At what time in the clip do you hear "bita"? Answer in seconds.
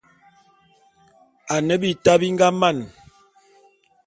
1.81-2.13